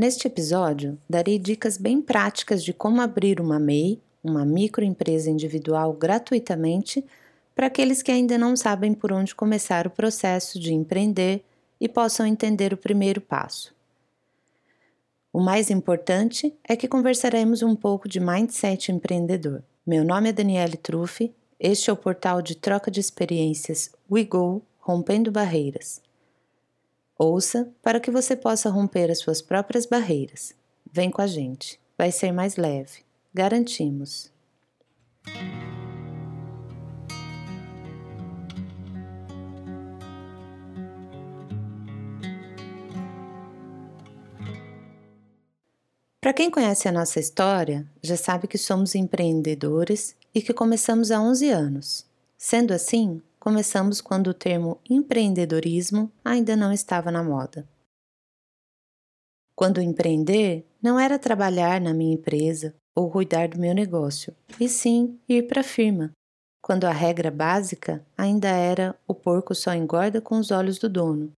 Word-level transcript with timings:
Neste 0.00 0.26
episódio, 0.26 0.96
darei 1.06 1.38
dicas 1.38 1.76
bem 1.76 2.00
práticas 2.00 2.64
de 2.64 2.72
como 2.72 3.02
abrir 3.02 3.38
uma 3.38 3.58
MEI, 3.58 4.00
uma 4.24 4.46
microempresa 4.46 5.28
individual, 5.28 5.92
gratuitamente 5.92 7.04
para 7.54 7.66
aqueles 7.66 8.00
que 8.00 8.10
ainda 8.10 8.38
não 8.38 8.56
sabem 8.56 8.94
por 8.94 9.12
onde 9.12 9.34
começar 9.34 9.86
o 9.86 9.90
processo 9.90 10.58
de 10.58 10.72
empreender 10.72 11.44
e 11.78 11.86
possam 11.86 12.24
entender 12.24 12.72
o 12.72 12.78
primeiro 12.78 13.20
passo. 13.20 13.74
O 15.30 15.38
mais 15.38 15.68
importante 15.68 16.50
é 16.66 16.74
que 16.76 16.88
conversaremos 16.88 17.62
um 17.62 17.76
pouco 17.76 18.08
de 18.08 18.20
mindset 18.20 18.90
empreendedor. 18.90 19.62
Meu 19.86 20.02
nome 20.02 20.30
é 20.30 20.32
Daniele 20.32 20.78
Truffi, 20.78 21.30
este 21.60 21.90
é 21.90 21.92
o 21.92 21.96
portal 21.96 22.40
de 22.40 22.54
troca 22.54 22.90
de 22.90 23.00
experiências 23.00 23.90
WeGo 24.10 24.62
Rompendo 24.78 25.30
Barreiras. 25.30 26.00
Ouça 27.22 27.70
para 27.82 28.00
que 28.00 28.10
você 28.10 28.34
possa 28.34 28.70
romper 28.70 29.10
as 29.10 29.18
suas 29.18 29.42
próprias 29.42 29.84
barreiras. 29.84 30.54
Vem 30.90 31.10
com 31.10 31.20
a 31.20 31.26
gente, 31.26 31.78
vai 31.98 32.10
ser 32.10 32.32
mais 32.32 32.56
leve, 32.56 33.04
garantimos. 33.34 34.32
Para 46.22 46.32
quem 46.32 46.50
conhece 46.50 46.88
a 46.88 46.92
nossa 46.92 47.20
história, 47.20 47.86
já 48.02 48.16
sabe 48.16 48.48
que 48.48 48.56
somos 48.56 48.94
empreendedores 48.94 50.16
e 50.34 50.40
que 50.40 50.54
começamos 50.54 51.10
há 51.10 51.20
11 51.20 51.50
anos. 51.50 52.06
Sendo 52.38 52.72
assim, 52.72 53.20
começamos 53.40 54.00
quando 54.00 54.28
o 54.28 54.34
termo 54.34 54.78
empreendedorismo 54.88 56.12
ainda 56.24 56.54
não 56.54 56.72
estava 56.72 57.10
na 57.10 57.24
moda. 57.24 57.66
Quando 59.56 59.80
empreender 59.80 60.64
não 60.80 61.00
era 61.00 61.18
trabalhar 61.18 61.80
na 61.80 61.92
minha 61.92 62.14
empresa 62.14 62.74
ou 62.94 63.10
cuidar 63.10 63.48
do 63.48 63.58
meu 63.58 63.74
negócio, 63.74 64.36
e 64.60 64.68
sim 64.68 65.18
ir 65.28 65.46
para 65.48 65.62
a 65.62 65.64
firma, 65.64 66.12
quando 66.62 66.84
a 66.84 66.92
regra 66.92 67.30
básica 67.30 68.04
ainda 68.16 68.48
era 68.48 68.94
o 69.08 69.14
porco 69.14 69.54
só 69.54 69.74
engorda 69.74 70.20
com 70.20 70.38
os 70.38 70.50
olhos 70.50 70.78
do 70.78 70.88
dono, 70.88 71.32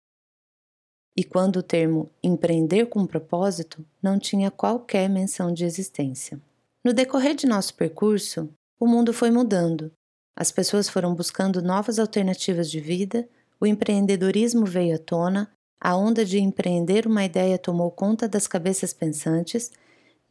e 1.16 1.22
quando 1.22 1.56
o 1.56 1.62
termo 1.62 2.10
empreender 2.22 2.86
com 2.86 3.06
propósito 3.06 3.84
não 4.02 4.18
tinha 4.18 4.50
qualquer 4.50 5.08
menção 5.08 5.52
de 5.52 5.64
existência. 5.64 6.40
No 6.84 6.92
decorrer 6.92 7.34
de 7.34 7.46
nosso 7.46 7.74
percurso, 7.74 8.48
o 8.80 8.86
mundo 8.86 9.12
foi 9.12 9.30
mudando. 9.30 9.92
As 10.36 10.50
pessoas 10.50 10.88
foram 10.88 11.14
buscando 11.14 11.62
novas 11.62 11.98
alternativas 11.98 12.70
de 12.70 12.80
vida, 12.80 13.28
o 13.60 13.66
empreendedorismo 13.66 14.64
veio 14.64 14.96
à 14.96 14.98
tona, 14.98 15.50
a 15.80 15.96
onda 15.96 16.24
de 16.24 16.38
empreender 16.38 17.06
uma 17.06 17.24
ideia 17.24 17.58
tomou 17.58 17.90
conta 17.90 18.28
das 18.28 18.46
cabeças 18.46 18.92
pensantes 18.92 19.70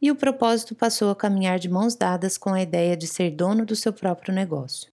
e 0.00 0.10
o 0.10 0.16
propósito 0.16 0.74
passou 0.74 1.10
a 1.10 1.16
caminhar 1.16 1.58
de 1.58 1.68
mãos 1.68 1.94
dadas 1.94 2.36
com 2.36 2.50
a 2.50 2.60
ideia 2.60 2.96
de 2.96 3.06
ser 3.06 3.30
dono 3.30 3.64
do 3.64 3.76
seu 3.76 3.92
próprio 3.92 4.34
negócio. 4.34 4.90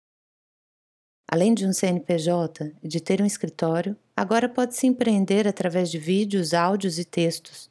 Além 1.31 1.53
de 1.53 1.65
um 1.65 1.73
CNPJ 1.73 2.73
e 2.83 2.87
de 2.87 2.99
ter 2.99 3.21
um 3.21 3.25
escritório, 3.25 3.95
agora 4.15 4.49
pode-se 4.49 4.85
empreender 4.85 5.47
através 5.47 5.89
de 5.89 5.97
vídeos, 5.97 6.53
áudios 6.53 6.99
e 6.99 7.05
textos, 7.05 7.69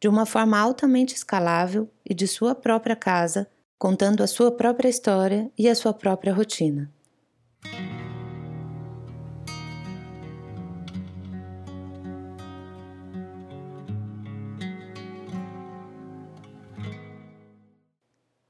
de 0.00 0.08
uma 0.08 0.24
forma 0.24 0.58
altamente 0.58 1.14
escalável 1.14 1.90
e 2.04 2.14
de 2.14 2.26
sua 2.26 2.54
própria 2.54 2.94
casa, 2.94 3.48
contando 3.78 4.22
a 4.22 4.26
sua 4.26 4.50
própria 4.50 4.88
história 4.88 5.50
e 5.56 5.68
a 5.68 5.74
sua 5.74 5.94
própria 5.94 6.34
rotina. 6.34 6.92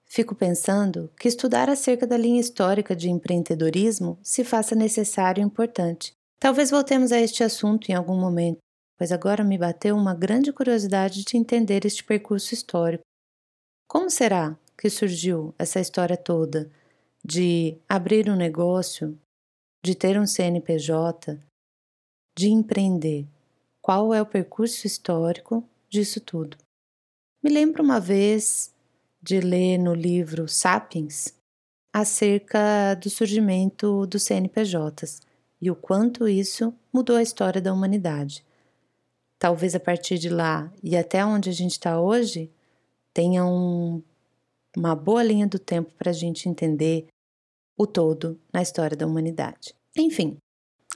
Fico 0.07 0.35
pensando 0.35 1.13
que 1.17 1.29
estudar 1.29 1.71
acerca 1.71 2.05
da 2.05 2.17
linha 2.17 2.41
histórica 2.41 2.97
de 2.97 3.09
empreendedorismo 3.09 4.19
se 4.21 4.43
faça 4.43 4.75
necessário 4.75 5.41
e 5.41 5.45
importante. 5.45 6.13
Talvez 6.41 6.71
voltemos 6.73 7.13
a 7.13 7.21
este 7.21 7.45
assunto 7.45 7.89
em 7.89 7.95
algum 7.95 8.19
momento, 8.19 8.59
pois 8.97 9.13
agora 9.13 9.45
me 9.45 9.57
bateu 9.57 9.95
uma 9.95 10.15
grande 10.15 10.53
curiosidade 10.53 11.23
de 11.23 11.37
entender 11.37 11.85
este 11.85 12.03
percurso 12.03 12.53
histórico. 12.53 13.05
Como 13.87 14.11
será 14.11 14.59
que 14.79 14.89
surgiu 14.89 15.53
essa 15.59 15.81
história 15.81 16.17
toda 16.17 16.71
de 17.25 17.77
abrir 17.89 18.31
um 18.31 18.37
negócio, 18.37 19.19
de 19.85 19.95
ter 19.95 20.19
um 20.19 20.27
CNPJ, 20.27 21.37
de 22.39 22.49
empreender? 22.49 23.27
Qual 23.83 24.15
é 24.15 24.23
o 24.23 24.27
percurso 24.27 24.87
histórico 24.87 25.69
disso 25.91 26.21
tudo? 26.21 26.57
Me 27.43 27.51
lembro 27.51 27.83
uma 27.83 27.99
vez 27.99 28.73
de 29.21 29.41
ler 29.41 29.79
no 29.79 29.95
livro 29.95 30.47
Sapiens 30.47 31.35
acerca 31.93 32.95
do 32.95 33.11
surgimento 33.11 34.07
dos 34.07 34.23
CNPJs 34.23 35.21
e 35.61 35.71
o 35.71 35.75
quanto 35.75 36.29
isso 36.29 36.73
mudou 36.93 37.17
a 37.17 37.23
história 37.23 37.61
da 37.61 37.73
humanidade. 37.73 38.45
Talvez 39.39 39.75
a 39.75 39.81
partir 39.81 40.19
de 40.19 40.29
lá 40.29 40.73
e 40.83 40.97
até 40.97 41.25
onde 41.25 41.49
a 41.51 41.53
gente 41.53 41.73
está 41.73 42.01
hoje 42.01 42.51
tenha 43.13 43.45
um, 43.45 44.03
uma 44.79 44.95
boa 44.95 45.23
linha 45.23 45.47
do 45.47 45.59
tempo 45.59 45.93
para 45.99 46.11
a 46.11 46.15
gente 46.15 46.49
entender 46.49 47.09
o 47.77 47.87
todo 47.87 48.41
na 48.53 48.63
história 48.63 48.97
da 48.97 49.07
humanidade. 49.07 49.75
Enfim, 49.97 50.37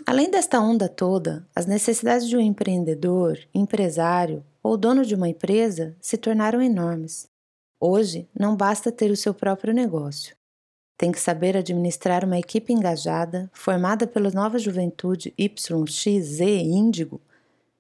além 0.06 0.30
desta 0.30 0.60
onda 0.60 0.88
toda, 0.88 1.46
as 1.54 1.66
necessidades 1.66 2.28
de 2.28 2.36
um 2.36 2.40
empreendedor, 2.40 3.38
empresário 3.52 4.44
ou 4.62 4.76
dono 4.76 5.04
de 5.04 5.16
uma 5.16 5.28
empresa 5.28 5.96
se 6.00 6.16
tornaram 6.16 6.62
enormes. 6.62 7.26
Hoje, 7.80 8.28
não 8.38 8.54
basta 8.54 8.92
ter 8.92 9.10
o 9.10 9.16
seu 9.16 9.34
próprio 9.34 9.74
negócio. 9.74 10.36
Tem 10.96 11.10
que 11.10 11.18
saber 11.18 11.56
administrar 11.56 12.24
uma 12.24 12.38
equipe 12.38 12.72
engajada, 12.72 13.50
formada 13.52 14.06
pela 14.06 14.30
nova 14.30 14.56
juventude 14.60 15.34
YXZ 15.36 16.40
Índigo, 16.40 17.20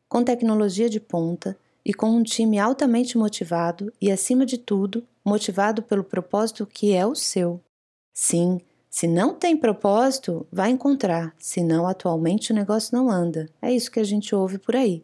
com 0.08 0.24
tecnologia 0.24 0.90
de 0.90 0.98
ponta 0.98 1.56
e 1.84 1.92
com 1.92 2.10
um 2.10 2.22
time 2.22 2.58
altamente 2.58 3.18
motivado 3.18 3.92
e, 4.00 4.10
acima 4.10 4.46
de 4.46 4.58
tudo, 4.58 5.06
motivado 5.24 5.82
pelo 5.82 6.04
propósito 6.04 6.66
que 6.66 6.92
é 6.92 7.06
o 7.06 7.14
seu. 7.14 7.60
Sim, 8.12 8.60
se 8.90 9.06
não 9.06 9.34
tem 9.34 9.56
propósito, 9.56 10.46
vai 10.52 10.70
encontrar, 10.70 11.34
senão 11.38 11.86
atualmente 11.86 12.52
o 12.52 12.54
negócio 12.54 12.96
não 12.96 13.10
anda. 13.10 13.48
É 13.60 13.72
isso 13.72 13.90
que 13.90 14.00
a 14.00 14.04
gente 14.04 14.34
ouve 14.34 14.58
por 14.58 14.76
aí. 14.76 15.02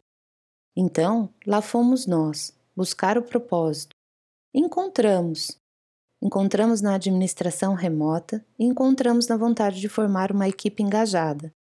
Então, 0.77 1.29
lá 1.47 1.61
fomos 1.61 2.07
nós, 2.07 2.55
buscar 2.77 3.19
o 3.19 3.23
propósito, 3.23 3.99
Encontramos. 4.55 5.61
Encontramos 6.23 6.81
na 6.81 6.95
administração 6.95 7.75
remota 7.75 8.45
e 8.59 8.65
encontramos 8.65 9.29
na 9.29 9.37
vontade 9.37 9.79
de 9.79 9.91
formar 9.91 10.33
uma 10.33 10.49
equipe 10.49 10.83
engajada. 10.83 11.53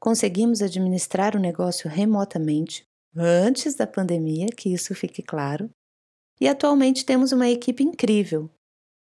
Conseguimos 0.00 0.62
administrar 0.62 1.36
o 1.36 1.40
negócio 1.40 1.90
remotamente 1.90 2.84
antes 3.16 3.74
da 3.74 3.86
pandemia, 3.86 4.46
que 4.46 4.72
isso 4.72 4.94
fique 4.94 5.22
claro, 5.22 5.70
e 6.40 6.48
atualmente 6.48 7.04
temos 7.04 7.32
uma 7.32 7.48
equipe 7.48 7.82
incrível. 7.82 8.50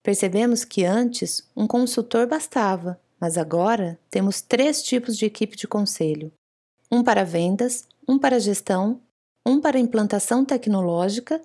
Percebemos 0.03 0.65
que 0.65 0.85
antes 0.85 1.49
um 1.57 1.67
consultor 1.67 2.27
bastava, 2.27 3.01
mas 3.21 3.39
agora 3.39 3.99
temos 4.11 4.41
três 4.41 4.83
tipos 4.83 5.17
de 5.17 5.25
equipe 5.27 5.57
de 5.57 5.69
conselho: 5.69 6.33
um 6.91 7.05
para 7.05 7.25
vendas, 7.25 7.87
um 8.09 8.19
para 8.19 8.41
gestão, 8.41 9.01
um 9.47 9.61
para 9.61 9.79
implantação 9.79 10.45
tecnológica 10.45 11.41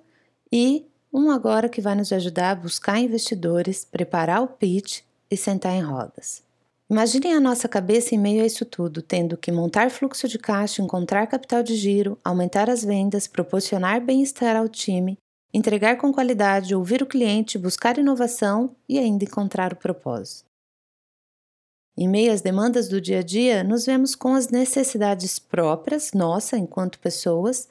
e 0.50 0.84
um 1.12 1.30
agora 1.30 1.68
que 1.68 1.80
vai 1.80 1.94
nos 1.94 2.12
ajudar 2.12 2.50
a 2.50 2.54
buscar 2.54 2.98
investidores, 2.98 3.84
preparar 3.84 4.42
o 4.42 4.48
pitch 4.48 5.02
e 5.30 5.36
sentar 5.36 5.74
em 5.74 5.82
rodas. 5.82 6.42
Imaginem 6.90 7.34
a 7.34 7.40
nossa 7.40 7.68
cabeça 7.68 8.14
em 8.14 8.18
meio 8.18 8.42
a 8.42 8.46
isso 8.46 8.64
tudo, 8.64 9.02
tendo 9.02 9.36
que 9.36 9.52
montar 9.52 9.90
fluxo 9.90 10.26
de 10.26 10.38
caixa, 10.38 10.80
encontrar 10.80 11.26
capital 11.26 11.62
de 11.62 11.76
giro, 11.76 12.18
aumentar 12.24 12.70
as 12.70 12.82
vendas, 12.82 13.26
proporcionar 13.26 14.00
bem-estar 14.00 14.56
ao 14.56 14.66
time, 14.66 15.18
entregar 15.52 15.98
com 15.98 16.10
qualidade, 16.10 16.74
ouvir 16.74 17.02
o 17.02 17.06
cliente, 17.06 17.58
buscar 17.58 17.98
inovação 17.98 18.74
e 18.88 18.98
ainda 18.98 19.24
encontrar 19.24 19.74
o 19.74 19.76
propósito. 19.76 20.48
Em 21.94 22.08
meio 22.08 22.32
às 22.32 22.40
demandas 22.40 22.88
do 22.88 23.02
dia 23.02 23.18
a 23.18 23.22
dia, 23.22 23.62
nos 23.62 23.84
vemos 23.84 24.14
com 24.14 24.32
as 24.32 24.48
necessidades 24.48 25.38
próprias, 25.38 26.12
nossa, 26.14 26.56
enquanto 26.56 26.98
pessoas, 27.00 27.68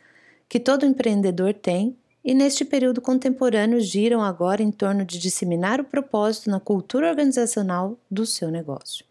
que 0.47 0.59
todo 0.59 0.85
empreendedor 0.85 1.55
tem 1.55 1.97
e 2.23 2.35
neste 2.35 2.63
período 2.63 3.01
contemporâneo 3.01 3.79
giram 3.79 4.21
agora 4.21 4.61
em 4.61 4.69
torno 4.69 5.03
de 5.03 5.17
disseminar 5.17 5.79
o 5.79 5.85
propósito 5.85 6.51
na 6.51 6.59
cultura 6.59 7.09
organizacional 7.09 7.97
do 8.11 8.25
seu 8.25 8.51
negócio. 8.51 9.06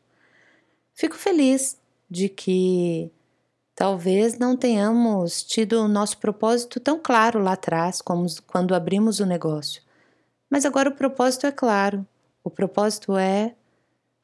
Fico 0.96 1.14
feliz 1.14 1.76
de 2.08 2.26
que 2.26 3.12
talvez 3.74 4.38
não 4.38 4.56
tenhamos 4.56 5.42
tido 5.42 5.82
o 5.82 5.88
nosso 5.88 6.16
propósito 6.16 6.80
tão 6.80 6.98
claro 6.98 7.38
lá 7.38 7.52
atrás 7.52 8.00
como 8.00 8.26
quando 8.46 8.74
abrimos 8.74 9.20
o 9.20 9.26
negócio. 9.26 9.82
Mas 10.48 10.64
agora 10.64 10.88
o 10.88 10.94
propósito 10.94 11.46
é 11.46 11.52
claro. 11.52 12.06
O 12.42 12.48
propósito 12.48 13.14
é 13.14 13.54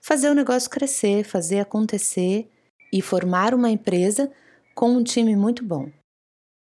fazer 0.01 0.31
o 0.31 0.35
negócio 0.35 0.71
crescer, 0.71 1.25
fazer 1.25 1.61
acontecer 1.61 2.51
e 2.91 3.03
formar 3.03 3.55
uma 3.55 3.69
empresa 3.69 4.33
com 4.75 4.93
um 4.93 5.05
time 5.05 5.37
muito 5.37 5.63
bom. 5.63 5.91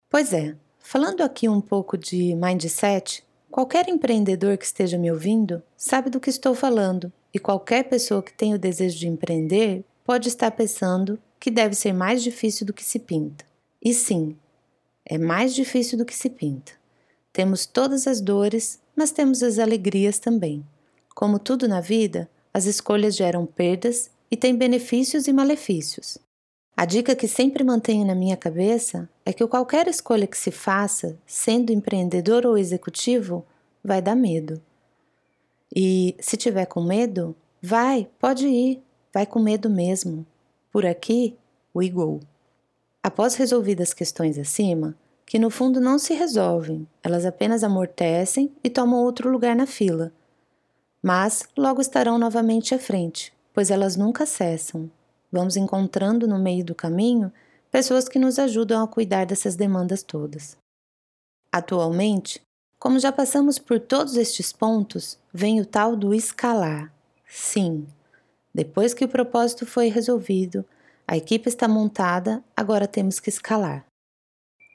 Pois 0.08 0.32
é, 0.32 0.56
falando 0.78 1.20
aqui 1.20 1.46
um 1.46 1.60
pouco 1.60 1.98
de 1.98 2.34
mindset, 2.34 3.22
qualquer 3.50 3.86
empreendedor 3.86 4.56
que 4.56 4.64
esteja 4.64 4.96
me 4.96 5.12
ouvindo 5.12 5.62
sabe 5.76 6.08
do 6.08 6.18
que 6.18 6.30
estou 6.30 6.54
falando, 6.54 7.12
e 7.32 7.38
qualquer 7.38 7.84
pessoa 7.84 8.22
que 8.22 8.32
tenha 8.32 8.56
o 8.56 8.58
desejo 8.58 8.98
de 8.98 9.06
empreender 9.06 9.84
pode 10.10 10.26
estar 10.26 10.50
pensando 10.50 11.20
que 11.38 11.52
deve 11.52 11.72
ser 11.76 11.92
mais 11.92 12.20
difícil 12.20 12.66
do 12.66 12.72
que 12.72 12.82
se 12.82 12.98
pinta. 12.98 13.44
E 13.80 13.94
sim, 13.94 14.36
é 15.06 15.16
mais 15.16 15.54
difícil 15.54 15.96
do 15.96 16.04
que 16.04 16.16
se 16.16 16.28
pinta. 16.28 16.72
Temos 17.32 17.64
todas 17.64 18.08
as 18.08 18.20
dores, 18.20 18.80
mas 18.96 19.12
temos 19.12 19.40
as 19.40 19.60
alegrias 19.60 20.18
também. 20.18 20.66
Como 21.14 21.38
tudo 21.38 21.68
na 21.68 21.80
vida, 21.80 22.28
as 22.52 22.64
escolhas 22.64 23.14
geram 23.14 23.46
perdas 23.46 24.10
e 24.28 24.36
têm 24.36 24.56
benefícios 24.56 25.28
e 25.28 25.32
malefícios. 25.32 26.18
A 26.76 26.84
dica 26.84 27.14
que 27.14 27.28
sempre 27.28 27.62
mantenho 27.62 28.04
na 28.04 28.16
minha 28.16 28.36
cabeça 28.36 29.08
é 29.24 29.32
que 29.32 29.46
qualquer 29.46 29.86
escolha 29.86 30.26
que 30.26 30.36
se 30.36 30.50
faça, 30.50 31.16
sendo 31.24 31.72
empreendedor 31.72 32.44
ou 32.46 32.58
executivo, 32.58 33.46
vai 33.80 34.02
dar 34.02 34.16
medo. 34.16 34.60
E 35.72 36.16
se 36.18 36.36
tiver 36.36 36.66
com 36.66 36.82
medo, 36.82 37.32
vai, 37.62 38.08
pode 38.18 38.48
ir, 38.48 38.82
vai 39.12 39.26
com 39.26 39.38
medo 39.38 39.68
mesmo. 39.68 40.26
Por 40.70 40.86
aqui, 40.86 41.36
we 41.74 41.88
go. 41.88 42.20
Após 43.02 43.34
resolvidas 43.34 43.92
questões 43.92 44.38
acima, 44.38 44.94
que 45.24 45.38
no 45.38 45.50
fundo 45.50 45.80
não 45.80 45.98
se 45.98 46.12
resolvem, 46.14 46.86
elas 47.02 47.24
apenas 47.24 47.62
amortecem 47.62 48.52
e 48.62 48.68
tomam 48.68 49.02
outro 49.02 49.30
lugar 49.30 49.54
na 49.54 49.66
fila. 49.66 50.12
Mas 51.02 51.48
logo 51.56 51.80
estarão 51.80 52.18
novamente 52.18 52.74
à 52.74 52.78
frente, 52.78 53.32
pois 53.54 53.70
elas 53.70 53.96
nunca 53.96 54.26
cessam. 54.26 54.90
Vamos 55.32 55.56
encontrando 55.56 56.26
no 56.26 56.38
meio 56.38 56.64
do 56.64 56.74
caminho 56.74 57.32
pessoas 57.70 58.08
que 58.08 58.18
nos 58.18 58.38
ajudam 58.38 58.82
a 58.82 58.88
cuidar 58.88 59.24
dessas 59.24 59.56
demandas 59.56 60.02
todas. 60.02 60.56
Atualmente, 61.52 62.40
como 62.78 62.98
já 62.98 63.12
passamos 63.12 63.58
por 63.58 63.78
todos 63.78 64.16
estes 64.16 64.52
pontos, 64.52 65.18
vem 65.32 65.60
o 65.60 65.66
tal 65.66 65.94
do 65.94 66.12
escalar. 66.12 66.92
Sim, 67.28 67.86
depois 68.62 68.92
que 68.92 69.06
o 69.06 69.08
propósito 69.08 69.64
foi 69.64 69.88
resolvido, 69.88 70.66
a 71.08 71.16
equipe 71.16 71.48
está 71.48 71.66
montada, 71.66 72.44
agora 72.54 72.86
temos 72.86 73.18
que 73.18 73.30
escalar. 73.30 73.86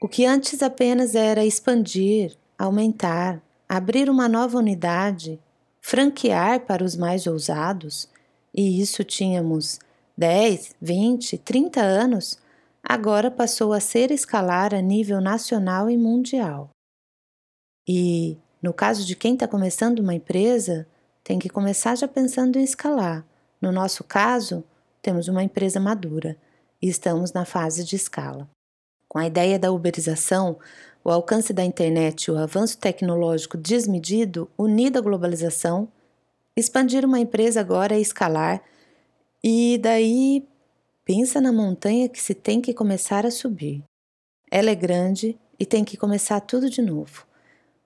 O 0.02 0.08
que 0.08 0.26
antes 0.26 0.60
apenas 0.60 1.14
era 1.14 1.44
expandir, 1.44 2.36
aumentar, 2.58 3.40
abrir 3.68 4.10
uma 4.10 4.28
nova 4.28 4.58
unidade, 4.58 5.38
franquear 5.80 6.66
para 6.66 6.82
os 6.82 6.96
mais 6.96 7.28
ousados, 7.28 8.08
e 8.52 8.80
isso 8.80 9.04
tínhamos 9.04 9.78
10, 10.18 10.74
20, 10.82 11.38
30 11.38 11.80
anos, 11.80 12.38
agora 12.82 13.30
passou 13.30 13.72
a 13.72 13.78
ser 13.78 14.10
escalar 14.10 14.74
a 14.74 14.80
nível 14.80 15.20
nacional 15.20 15.88
e 15.88 15.96
mundial. 15.96 16.70
E, 17.88 18.36
no 18.60 18.74
caso 18.74 19.06
de 19.06 19.14
quem 19.14 19.34
está 19.34 19.46
começando 19.46 20.00
uma 20.00 20.14
empresa, 20.14 20.88
tem 21.22 21.38
que 21.38 21.48
começar 21.48 21.94
já 21.94 22.08
pensando 22.08 22.58
em 22.58 22.64
escalar. 22.64 23.24
No 23.60 23.72
nosso 23.72 24.04
caso, 24.04 24.64
temos 25.00 25.28
uma 25.28 25.42
empresa 25.42 25.80
madura 25.80 26.36
e 26.80 26.88
estamos 26.88 27.32
na 27.32 27.44
fase 27.44 27.84
de 27.84 27.96
escala. 27.96 28.48
Com 29.08 29.18
a 29.18 29.26
ideia 29.26 29.58
da 29.58 29.72
uberização, 29.72 30.58
o 31.04 31.10
alcance 31.10 31.52
da 31.52 31.64
internet 31.64 32.24
e 32.24 32.30
o 32.30 32.38
avanço 32.38 32.78
tecnológico 32.78 33.56
desmedido, 33.56 34.50
unido 34.58 34.98
à 34.98 35.00
globalização, 35.00 35.88
expandir 36.56 37.04
uma 37.04 37.20
empresa 37.20 37.60
agora 37.60 37.94
é 37.94 38.00
escalar 38.00 38.62
e 39.42 39.78
daí 39.78 40.46
pensa 41.04 41.40
na 41.40 41.52
montanha 41.52 42.08
que 42.08 42.20
se 42.20 42.34
tem 42.34 42.60
que 42.60 42.74
começar 42.74 43.24
a 43.24 43.30
subir. 43.30 43.84
Ela 44.50 44.70
é 44.70 44.74
grande 44.74 45.38
e 45.58 45.64
tem 45.64 45.84
que 45.84 45.96
começar 45.96 46.40
tudo 46.40 46.68
de 46.68 46.82
novo. 46.82 47.26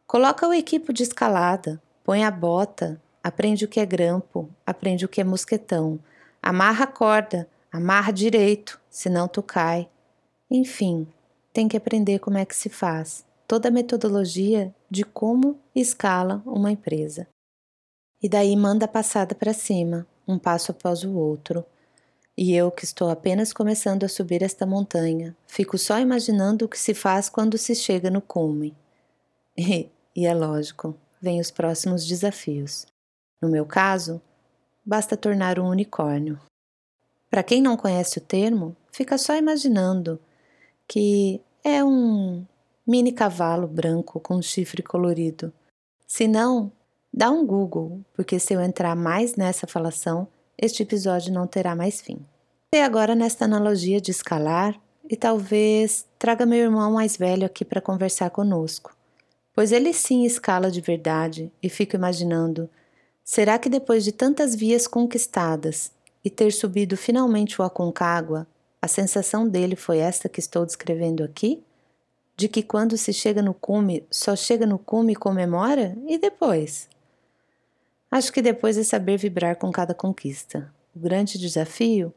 Coloca 0.07 0.49
o 0.49 0.55
equipo 0.55 0.93
de 0.93 1.03
escalada, 1.03 1.81
põe 2.03 2.25
a 2.25 2.31
bota, 2.31 3.01
aprende 3.23 3.65
o 3.65 3.69
que 3.69 3.81
é 3.81 3.87
grampo, 3.87 4.49
aprende 4.67 5.05
o 5.05 5.09
que 5.09 5.21
é 5.21 5.25
mosquetão, 5.25 5.99
amarra 6.43 6.85
a 6.85 6.87
corda, 6.87 7.49
amarra 7.71 8.13
direito, 8.13 8.81
senão 8.89 9.29
tu 9.29 9.43
cai. 9.43 9.89
Enfim, 10.51 11.07
tem 11.53 11.69
que 11.69 11.77
aprender 11.77 12.19
como 12.19 12.39
é 12.39 12.45
que 12.45 12.57
se 12.57 12.69
faz, 12.69 13.25
toda 13.47 13.69
a 13.69 13.73
metodologia 13.73 14.75
de 14.91 15.05
como 15.05 15.59
escala 15.75 16.43
uma 16.47 16.73
empresa. 16.73 17.27
E 18.23 18.29
daí 18.29 18.55
manda 18.57 18.85
a 18.85 18.89
passada 18.89 19.35
para 19.35 19.53
cima, 19.53 20.07
um 20.27 20.39
passo 20.39 20.73
após 20.73 21.05
o 21.05 21.17
outro. 21.17 21.65
E 22.37 22.55
eu, 22.55 22.71
que 22.71 22.85
estou 22.85 23.11
apenas 23.11 23.53
começando 23.53 24.05
a 24.05 24.09
subir 24.09 24.43
esta 24.43 24.65
montanha, 24.65 25.37
fico 25.47 25.77
só 25.77 25.99
imaginando 25.99 26.65
o 26.65 26.69
que 26.69 26.79
se 26.79 26.95
faz 26.95 27.29
quando 27.29 27.59
se 27.59 27.75
chega 27.75 28.11
no 28.11 28.21
cume. 28.21 28.77
E, 29.59 29.91
e 30.17 30.27
é 30.27 30.33
lógico, 30.33 30.97
vêm 31.21 31.39
os 31.39 31.51
próximos 31.51 32.07
desafios. 32.07 32.87
No 33.41 33.49
meu 33.49 33.65
caso, 33.65 34.21
basta 34.85 35.17
tornar 35.17 35.59
um 35.59 35.69
unicórnio. 35.69 36.39
Para 37.31 37.43
quem 37.43 37.63
não 37.63 37.77
conhece 37.77 38.19
o 38.19 38.23
termo, 38.23 38.77
fica 38.93 39.17
só 39.17 39.37
imaginando 39.37 40.21
que 40.87 41.41
é 41.63 41.85
um 41.85 42.45
mini 42.87 43.13
cavalo 43.13 43.67
branco 43.67 44.19
com 44.21 44.43
chifre 44.43 44.83
colorido. 44.83 45.53
Se 46.07 46.27
não, 46.27 46.73
Dá 47.13 47.29
um 47.29 47.45
Google, 47.45 48.01
porque 48.15 48.39
se 48.39 48.55
eu 48.55 48.61
entrar 48.61 48.95
mais 48.95 49.35
nessa 49.35 49.67
falação, 49.67 50.29
este 50.57 50.85
episódio 50.85 51.33
não 51.33 51.45
terá 51.45 51.75
mais 51.75 52.01
fim. 52.01 52.25
E 52.73 52.81
agora 52.81 53.17
nesta 53.17 53.47
analogia 53.47 54.01
de 54.01 54.13
escalar, 54.13 54.81
e 55.09 55.17
talvez 55.17 56.07
traga 56.17 56.47
meu 56.47 56.61
irmão 56.61 56.93
mais 56.93 57.17
velho 57.17 57.45
aqui 57.45 57.65
para 57.65 57.81
conversar 57.81 58.31
conosco, 58.31 58.97
pois 59.53 59.73
ele 59.73 59.93
sim 59.93 60.25
escala 60.25 60.71
de 60.71 60.81
verdade 60.81 61.53
e 61.61 61.69
fico 61.69 61.97
imaginando: 61.97 62.71
será 63.31 63.61
que 63.61 63.69
depois 63.69 64.03
de 64.03 64.11
tantas 64.11 64.57
vias 64.57 64.89
conquistadas 64.89 65.93
e 66.25 66.29
ter 66.29 66.53
subido 66.53 66.97
finalmente 66.97 67.63
o 67.63 67.65
Aconcagua, 67.65 68.45
a 68.83 68.89
sensação 68.89 69.49
dele 69.49 69.77
foi 69.77 69.99
esta 69.99 70.29
que 70.29 70.41
estou 70.41 70.67
descrevendo 70.67 71.23
aqui? 71.23 71.63
De 72.37 72.49
que 72.49 72.61
quando 72.61 72.99
se 72.99 73.13
chega 73.13 73.41
no 73.41 73.55
cume, 73.55 74.05
só 74.11 74.35
chega 74.35 74.67
no 74.67 74.81
cume 74.81 75.13
e 75.13 75.17
comemora? 75.17 75.97
E 76.09 76.19
depois? 76.19 76.89
Acho 78.11 78.33
que 78.33 78.43
depois 78.43 78.77
é 78.77 78.83
saber 78.83 79.17
vibrar 79.17 79.55
com 79.55 79.71
cada 79.71 79.95
conquista. 79.95 80.69
O 80.93 80.99
grande 80.99 81.39
desafio 81.39 82.13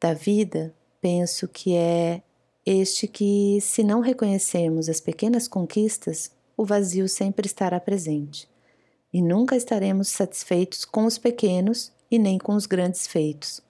da 0.00 0.14
vida, 0.14 0.72
penso 1.00 1.48
que 1.48 1.74
é 1.74 2.22
este 2.64 3.08
que, 3.08 3.58
se 3.60 3.82
não 3.82 3.98
reconhecermos 3.98 4.88
as 4.88 5.00
pequenas 5.00 5.48
conquistas, 5.48 6.30
o 6.56 6.64
vazio 6.64 7.08
sempre 7.08 7.44
estará 7.44 7.80
presente. 7.80 8.53
E 9.14 9.22
nunca 9.22 9.54
estaremos 9.54 10.08
satisfeitos 10.08 10.84
com 10.84 11.04
os 11.04 11.18
pequenos 11.18 11.92
e 12.10 12.18
nem 12.18 12.36
com 12.36 12.56
os 12.56 12.66
grandes 12.66 13.06
feitos. 13.06 13.60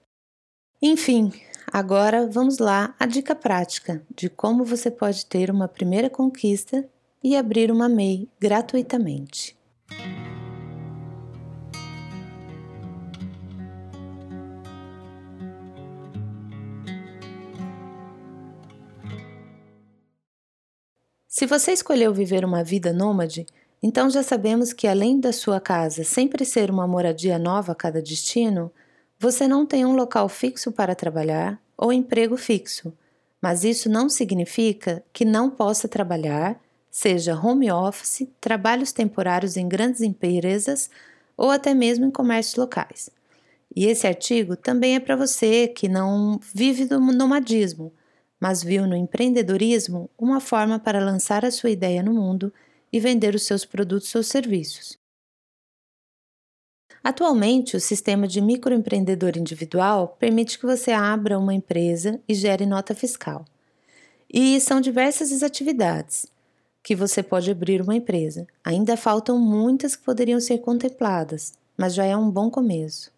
Enfim, 0.80 1.30
agora 1.70 2.26
vamos 2.26 2.56
lá 2.56 2.94
a 2.98 3.04
dica 3.04 3.34
prática 3.34 4.02
de 4.16 4.30
como 4.30 4.64
você 4.64 4.90
pode 4.90 5.26
ter 5.26 5.50
uma 5.50 5.68
primeira 5.68 6.08
conquista 6.08 6.88
e 7.22 7.36
abrir 7.36 7.70
uma 7.70 7.90
MEI 7.90 8.26
gratuitamente. 8.40 9.54
Se 21.28 21.46
você 21.46 21.72
escolheu 21.72 22.14
viver 22.14 22.44
uma 22.44 22.64
vida 22.64 22.92
nômade, 22.92 23.44
então 23.86 24.08
já 24.08 24.22
sabemos 24.22 24.72
que 24.72 24.86
além 24.86 25.20
da 25.20 25.30
sua 25.30 25.60
casa 25.60 26.04
sempre 26.04 26.42
ser 26.46 26.70
uma 26.70 26.86
moradia 26.86 27.38
nova 27.38 27.72
a 27.72 27.74
cada 27.74 28.00
destino, 28.00 28.72
você 29.18 29.46
não 29.46 29.66
tem 29.66 29.84
um 29.84 29.94
local 29.94 30.26
fixo 30.26 30.72
para 30.72 30.94
trabalhar 30.94 31.60
ou 31.76 31.92
emprego 31.92 32.34
fixo, 32.34 32.94
mas 33.42 33.62
isso 33.62 33.90
não 33.90 34.08
significa 34.08 35.04
que 35.12 35.22
não 35.22 35.50
possa 35.50 35.86
trabalhar, 35.86 36.58
seja 36.90 37.38
home 37.38 37.70
office, 37.70 38.26
trabalhos 38.40 38.90
temporários 38.90 39.54
em 39.54 39.68
grandes 39.68 40.00
empresas 40.00 40.88
ou 41.36 41.50
até 41.50 41.74
mesmo 41.74 42.06
em 42.06 42.10
comércios 42.10 42.56
locais. 42.56 43.10
E 43.76 43.84
esse 43.84 44.06
artigo 44.06 44.56
também 44.56 44.94
é 44.94 45.00
para 45.00 45.14
você 45.14 45.68
que 45.68 45.90
não 45.90 46.40
vive 46.54 46.86
do 46.86 46.98
nomadismo 46.98 47.92
mas 48.44 48.62
viu 48.62 48.86
no 48.86 48.94
empreendedorismo 48.94 50.10
uma 50.18 50.38
forma 50.38 50.78
para 50.78 51.02
lançar 51.02 51.46
a 51.46 51.50
sua 51.50 51.70
ideia 51.70 52.02
no 52.02 52.12
mundo 52.12 52.52
e 52.94 53.00
vender 53.00 53.34
os 53.34 53.42
seus 53.42 53.64
produtos 53.64 54.14
ou 54.14 54.22
serviços. 54.22 54.96
Atualmente, 57.02 57.76
o 57.76 57.80
sistema 57.80 58.28
de 58.28 58.40
microempreendedor 58.40 59.36
individual 59.36 60.16
permite 60.16 60.56
que 60.60 60.64
você 60.64 60.92
abra 60.92 61.36
uma 61.36 61.52
empresa 61.52 62.20
e 62.28 62.34
gere 62.36 62.64
nota 62.64 62.94
fiscal. 62.94 63.44
E 64.32 64.60
são 64.60 64.80
diversas 64.80 65.32
as 65.32 65.42
atividades 65.42 66.26
que 66.84 66.94
você 66.94 67.20
pode 67.20 67.50
abrir 67.50 67.82
uma 67.82 67.96
empresa. 67.96 68.46
Ainda 68.62 68.96
faltam 68.96 69.40
muitas 69.40 69.96
que 69.96 70.04
poderiam 70.04 70.38
ser 70.38 70.58
contempladas, 70.58 71.52
mas 71.76 71.94
já 71.94 72.04
é 72.04 72.16
um 72.16 72.30
bom 72.30 72.48
começo. 72.48 73.12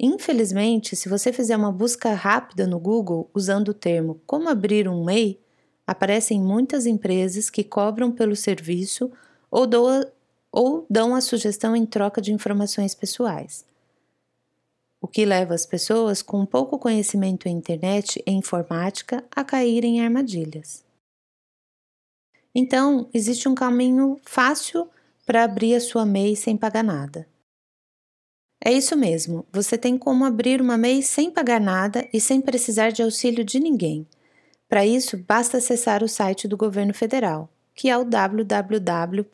Infelizmente, 0.00 0.96
se 0.96 1.06
você 1.06 1.34
fizer 1.34 1.56
uma 1.58 1.70
busca 1.70 2.14
rápida 2.14 2.66
no 2.66 2.80
Google 2.80 3.28
usando 3.34 3.68
o 3.68 3.74
termo 3.74 4.22
como 4.26 4.48
abrir 4.48 4.88
um 4.88 5.04
MEI, 5.04 5.38
aparecem 5.86 6.40
muitas 6.40 6.84
empresas 6.84 7.48
que 7.48 7.62
cobram 7.62 8.10
pelo 8.10 8.34
serviço 8.34 9.10
ou, 9.50 9.66
doa, 9.66 10.12
ou 10.50 10.84
dão 10.90 11.14
a 11.14 11.20
sugestão 11.20 11.76
em 11.76 11.86
troca 11.86 12.20
de 12.20 12.32
informações 12.32 12.94
pessoais. 12.94 13.64
O 15.00 15.06
que 15.06 15.24
leva 15.24 15.54
as 15.54 15.64
pessoas 15.64 16.22
com 16.22 16.44
pouco 16.44 16.78
conhecimento 16.78 17.46
em 17.48 17.56
internet 17.56 18.22
e 18.26 18.32
informática 18.32 19.24
a 19.30 19.44
caírem 19.44 19.98
em 19.98 20.04
armadilhas. 20.04 20.84
Então, 22.54 23.08
existe 23.12 23.48
um 23.48 23.54
caminho 23.54 24.18
fácil 24.24 24.88
para 25.24 25.44
abrir 25.44 25.74
a 25.74 25.80
sua 25.80 26.06
MEI 26.06 26.34
sem 26.34 26.56
pagar 26.56 26.82
nada. 26.82 27.28
É 28.64 28.72
isso 28.72 28.96
mesmo, 28.96 29.46
você 29.52 29.76
tem 29.76 29.98
como 29.98 30.24
abrir 30.24 30.60
uma 30.60 30.78
MEI 30.78 31.02
sem 31.02 31.30
pagar 31.30 31.60
nada 31.60 32.08
e 32.12 32.20
sem 32.20 32.40
precisar 32.40 32.90
de 32.90 33.02
auxílio 33.02 33.44
de 33.44 33.60
ninguém. 33.60 34.06
Para 34.68 34.84
isso, 34.84 35.16
basta 35.16 35.58
acessar 35.58 36.02
o 36.02 36.08
site 36.08 36.48
do 36.48 36.56
governo 36.56 36.92
federal, 36.92 37.48
que 37.74 37.88
é 37.88 37.96
o 37.96 38.04
www.gov.br. 38.04 39.26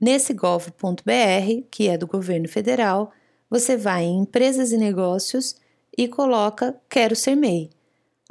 Nesse 0.00 0.34
gov.br, 0.34 1.62
que 1.70 1.88
é 1.88 1.96
do 1.96 2.08
governo 2.08 2.48
federal, 2.48 3.12
você 3.48 3.76
vai 3.76 4.04
em 4.04 4.22
Empresas 4.22 4.72
e 4.72 4.76
Negócios 4.76 5.54
e 5.96 6.08
coloca 6.08 6.74
Quero 6.88 7.14
ser 7.14 7.36
MEI. 7.36 7.70